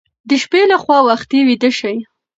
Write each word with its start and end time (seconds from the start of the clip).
د 0.29 0.31
شپې 0.43 0.61
لخوا 0.71 0.97
وختي 1.09 1.39
ویده 1.47 1.69
شئ. 1.79 1.97